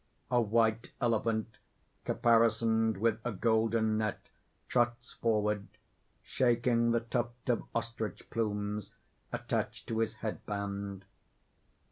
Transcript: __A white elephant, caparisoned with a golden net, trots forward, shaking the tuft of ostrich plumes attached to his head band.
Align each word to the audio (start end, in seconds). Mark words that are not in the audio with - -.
__A 0.35 0.43
white 0.43 0.93
elephant, 0.99 1.59
caparisoned 2.05 2.97
with 2.97 3.19
a 3.23 3.31
golden 3.31 3.99
net, 3.99 4.29
trots 4.67 5.13
forward, 5.13 5.67
shaking 6.23 6.89
the 6.89 7.01
tuft 7.01 7.49
of 7.49 7.61
ostrich 7.75 8.27
plumes 8.31 8.95
attached 9.31 9.85
to 9.85 9.99
his 9.99 10.15
head 10.15 10.43
band. 10.47 11.05